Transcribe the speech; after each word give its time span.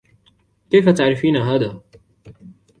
كيف 0.69 0.89
تعرفين 0.89 1.37
هذا؟ 1.37 1.79